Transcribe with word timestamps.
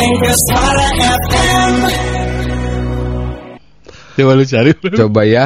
Mega 0.00 0.32
Suara 0.48 0.86
FM. 1.28 1.74
Coba 4.16 4.32
lu 4.32 4.44
cari. 4.44 4.70
Coba 4.72 5.22
ya. 5.28 5.44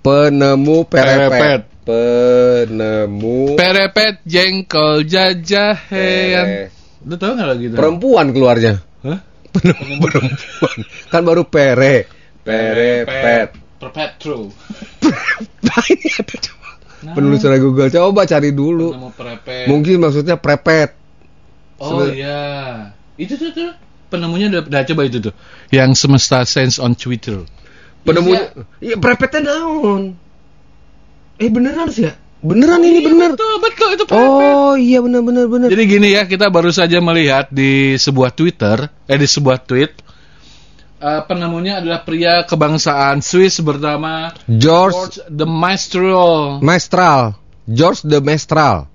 Penemu 0.00 0.86
perepet. 0.86 1.18
Perepet. 1.34 1.60
Penemu 1.82 3.58
Perepet 3.58 4.22
jengkol 4.22 5.02
jajahean. 5.02 6.46
Eh, 6.46 6.66
Lu 7.02 7.18
tau 7.18 7.34
gak 7.34 7.50
lagi 7.50 7.66
itu? 7.66 7.74
perempuan 7.74 8.30
keluarnya. 8.30 8.78
Hah? 9.02 9.18
Penemu 9.50 9.98
perempuan. 9.98 10.76
Kan 11.10 11.22
baru 11.26 11.42
pere. 11.42 12.06
Perepet. 12.46 13.58
Perpetro. 13.82 14.46
Nah, 15.66 15.82
ini 15.90 16.06
ada 16.06 16.34
coba. 16.38 16.68
Penelusuran 17.18 17.58
Google. 17.58 17.90
Coba 17.90 18.30
cari 18.30 18.54
dulu. 18.54 18.94
Perepet. 19.10 19.66
Mungkin 19.66 19.98
maksudnya 19.98 20.38
prepet. 20.38 20.94
Oh 21.82 21.98
Sebe- 21.98 22.14
iya. 22.14 22.94
Itu 23.20 23.36
tuh 23.36 23.52
tuh. 23.52 23.76
Penemunya 24.08 24.48
udah, 24.48 24.64
udah 24.64 24.82
coba 24.88 25.02
itu 25.04 25.20
tuh. 25.20 25.36
Yang 25.68 26.00
semesta 26.00 26.40
sense 26.48 26.80
on 26.80 26.96
Twitter. 26.96 27.44
Penemunya. 28.02 28.56
Iya, 28.80 28.96
prepetnya 28.96 29.52
daun. 29.52 30.16
Eh 31.36 31.52
beneran 31.52 31.92
sih 31.92 32.08
ya? 32.08 32.16
Beneran 32.40 32.80
ini 32.80 33.04
bener. 33.04 33.36
Betul, 33.36 33.60
betul 33.60 33.88
itu 34.00 34.04
perepet. 34.08 34.52
Oh 34.56 34.72
iya 34.72 35.04
bener 35.04 35.20
bener 35.20 35.44
bener. 35.44 35.68
Jadi 35.68 35.84
gini 35.84 36.16
ya, 36.16 36.24
kita 36.24 36.48
baru 36.48 36.72
saja 36.72 36.96
melihat 37.04 37.52
di 37.52 38.00
sebuah 38.00 38.32
Twitter, 38.32 38.88
eh 39.04 39.18
di 39.20 39.28
sebuah 39.28 39.60
tweet, 39.60 39.92
eh, 41.04 41.20
penemunya 41.28 41.84
adalah 41.84 42.00
pria 42.00 42.48
kebangsaan 42.48 43.20
Swiss 43.20 43.60
bernama 43.60 44.32
George 44.48 44.96
George 44.96 45.18
the 45.28 45.44
Maestro 45.44 46.56
Mestral, 46.64 47.36
George 47.68 48.00
the 48.08 48.24
Mestral. 48.24 48.88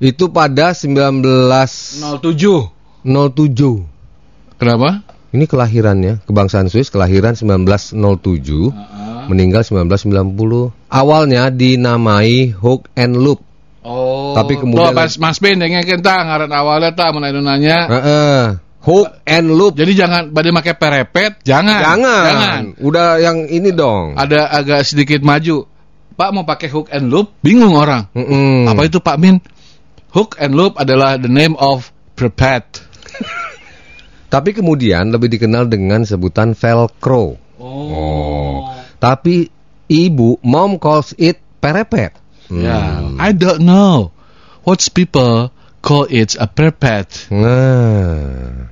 Itu 0.00 0.32
pada 0.32 0.72
1907. 0.76 2.79
07. 3.04 3.86
Kenapa? 4.60 5.04
Ini 5.30 5.46
kelahirannya, 5.46 6.26
kebangsaan 6.26 6.66
Swiss 6.66 6.90
kelahiran 6.90 7.38
1907, 7.38 8.74
meninggal 9.30 9.62
1990. 9.62 10.74
Awalnya 10.90 11.54
dinamai 11.54 12.50
Hook 12.50 12.90
and 12.98 13.14
Loop. 13.14 13.38
Oh. 13.86 14.34
Tapi 14.34 14.58
kemudian- 14.58 14.90
Tuh, 14.90 14.98
pas 14.98 15.12
Mas 15.22 15.38
Ben 15.38 15.56
dengan 15.56 15.86
kita 15.86 16.12
ngaran 16.26 16.50
awalnya 16.50 16.90
ta 16.92 17.14
mun 17.14 17.24
nanya. 17.24 17.78
Heeh. 17.88 18.42
Hook 18.80 19.22
and 19.28 19.54
Loop. 19.54 19.76
Jadi 19.78 19.92
jangan 19.92 20.32
pada 20.34 20.50
pakai 20.50 20.74
perepet, 20.74 21.32
jangan. 21.46 21.78
Jangan. 21.78 22.24
Jangan. 22.26 22.62
Udah 22.82 23.20
yang 23.22 23.46
ini 23.46 23.70
dong. 23.70 24.18
Ada 24.18 24.50
agak 24.50 24.82
sedikit 24.84 25.20
maju. 25.22 25.68
Pak 26.16 26.30
mau 26.36 26.44
pakai 26.44 26.68
hook 26.68 26.92
and 26.92 27.08
loop, 27.08 27.32
bingung 27.40 27.72
orang. 27.72 28.04
Mm-mm. 28.12 28.68
Apa 28.68 28.84
itu 28.84 29.00
Pak 29.00 29.16
Min? 29.16 29.40
Hook 30.12 30.36
and 30.36 30.52
loop 30.52 30.76
adalah 30.76 31.16
the 31.16 31.32
name 31.32 31.56
of 31.56 31.88
perpet. 32.12 32.84
Tapi 34.30 34.54
kemudian 34.54 35.10
lebih 35.10 35.26
dikenal 35.26 35.66
dengan 35.66 36.06
sebutan 36.06 36.54
Velcro. 36.54 37.34
Oh. 37.58 38.70
Tapi 39.02 39.50
ibu, 39.90 40.38
mom 40.46 40.78
calls 40.78 41.12
it 41.18 41.42
perepet. 41.58 42.14
Ya, 42.50 42.98
Hmm. 42.98 43.18
I 43.18 43.30
don't 43.30 43.62
know. 43.62 44.10
What's 44.66 44.90
people 44.90 45.54
call 45.80 46.10
it 46.10 46.34
a 46.38 46.50
perpet? 46.50 47.30
Nah, 47.30 48.70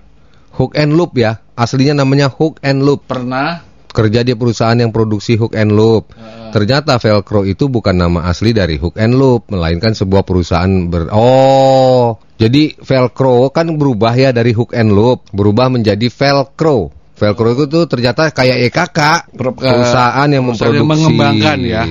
hook 0.55 0.75
and 0.75 0.99
loop 0.99 1.15
ya. 1.15 1.41
Aslinya 1.55 2.03
namanya 2.03 2.31
hook 2.31 2.59
and 2.63 2.83
loop. 2.83 3.07
Pernah? 3.07 3.67
Kerja 3.89 4.23
di 4.23 4.37
perusahaan 4.37 4.77
yang 4.79 4.95
produksi 4.95 5.35
hook 5.41 5.57
and 5.59 5.75
loop. 5.75 6.13
Ternyata 6.55 7.01
Velcro 7.03 7.43
itu 7.43 7.67
bukan 7.67 7.99
nama 7.99 8.29
asli 8.31 8.55
dari 8.55 8.79
hook 8.79 8.95
and 9.01 9.17
loop, 9.17 9.51
melainkan 9.51 9.97
sebuah 9.97 10.23
perusahaan 10.23 10.71
ber. 10.87 11.11
Oh, 11.11 12.21
jadi 12.39 12.79
Velcro 12.79 13.51
kan 13.51 13.67
berubah 13.75 14.15
ya 14.15 14.31
dari 14.31 14.55
hook 14.55 14.71
and 14.73 14.95
loop, 14.95 15.27
berubah 15.35 15.67
menjadi 15.69 16.07
Velcro. 16.07 16.95
Velcro 17.19 17.49
itu 17.59 17.65
tuh 17.67 17.85
ternyata 17.91 18.31
kayak 18.31 18.71
EKK, 18.71 18.99
Per- 19.35 19.59
perusahaan 19.59 20.29
yang 20.31 20.47
perusahaan 20.47 20.71
yang 20.71 20.87
memproduksi. 20.87 21.19
mengembangkan 21.19 21.59
ya. 21.67 21.83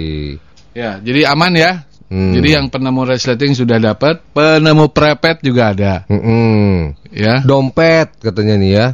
Ya, 0.72 0.92
jadi 1.04 1.36
aman 1.36 1.52
ya. 1.52 1.72
Hmm. 2.08 2.32
Jadi 2.32 2.56
yang 2.56 2.72
penemu 2.72 3.04
resleting 3.04 3.52
sudah 3.52 3.76
dapat, 3.84 4.24
penemu 4.32 4.88
prepet 4.96 5.44
juga 5.44 5.76
ada, 5.76 5.94
Mm-mm. 6.08 6.96
ya. 7.12 7.44
Dompet 7.44 8.16
katanya 8.24 8.56
nih 8.56 8.72
ya. 8.72 8.88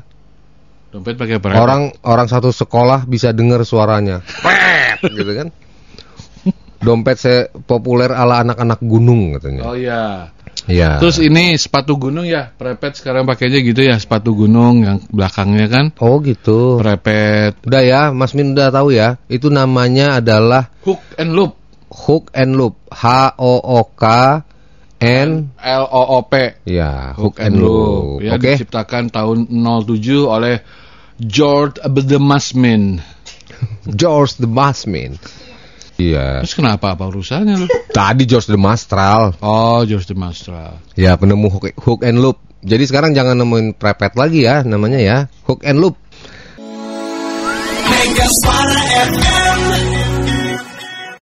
Dompet 0.90 1.22
pakai 1.22 1.38
prepet. 1.38 1.62
Orang 1.62 1.94
orang 2.02 2.26
satu 2.26 2.50
sekolah 2.50 3.06
bisa 3.06 3.30
dengar 3.30 3.62
suaranya. 3.62 4.26
Pet 4.42 5.06
gitu 5.22 5.30
kan. 5.38 5.54
Dompet 6.82 7.18
saya 7.22 7.40
populer 7.70 8.10
ala 8.10 8.42
anak-anak 8.42 8.82
gunung 8.82 9.38
katanya. 9.38 9.62
Oh 9.70 9.78
iya. 9.78 10.34
Iya. 10.68 11.04
Terus 11.04 11.20
ini 11.20 11.60
sepatu 11.60 12.00
gunung 12.00 12.24
ya, 12.24 12.48
prepet 12.56 12.96
sekarang 12.96 13.28
pakainya 13.28 13.60
gitu 13.60 13.84
ya, 13.84 14.00
sepatu 14.00 14.32
gunung 14.32 14.88
yang 14.88 14.98
belakangnya 15.12 15.68
kan 15.68 15.86
Oh 16.00 16.24
gitu. 16.24 16.80
prepet 16.80 17.60
Udah 17.68 17.84
ya, 17.84 18.02
Mas 18.16 18.32
Min 18.32 18.56
udah 18.56 18.72
tahu 18.72 18.96
ya. 18.96 19.20
Itu 19.28 19.52
namanya 19.52 20.24
adalah 20.24 20.72
hook 20.88 21.04
and 21.20 21.36
loop, 21.36 21.60
hook 21.92 22.32
and 22.32 22.56
loop. 22.56 22.80
H 22.94 23.36
O 23.42 23.60
O 23.60 23.80
K 23.98 24.04
N 25.04 25.52
L 25.60 25.84
O 25.84 26.02
O 26.16 26.20
P. 26.32 26.64
ya, 26.64 27.12
hook 27.20 27.44
and 27.44 27.60
loop. 27.60 28.24
Ya, 28.24 28.40
Oke. 28.40 28.56
diciptakan 28.56 29.12
tahun 29.12 29.52
07 29.52 30.00
oleh 30.24 30.64
George 31.20 31.84
the 31.84 32.20
Masmin. 32.24 33.04
George 34.00 34.40
the 34.40 34.48
Masmin. 34.48 35.20
Iya. 36.04 36.44
Terus 36.44 36.56
kenapa 36.60 36.96
apa 36.98 37.08
urusannya 37.08 37.56
lu? 37.64 37.68
Tadi 37.98 38.24
George 38.28 38.52
the 38.52 38.60
Mastral. 38.60 39.38
Oh, 39.40 39.88
George 39.88 40.08
the 40.12 40.18
Mastral. 40.18 40.84
Ya, 41.00 41.16
penemu 41.16 41.48
hook, 41.48 41.72
hook 41.80 42.02
and 42.04 42.20
loop. 42.20 42.44
Jadi 42.64 42.84
sekarang 42.88 43.12
jangan 43.12 43.40
nemuin 43.40 43.76
prepet 43.76 44.16
lagi 44.16 44.48
ya 44.48 44.64
namanya 44.64 45.00
ya. 45.00 45.18
Hook 45.48 45.64
and 45.68 45.80
loop. 45.80 45.96
Mega 47.88 48.28
Suara 48.44 48.80
FM. 49.08 49.63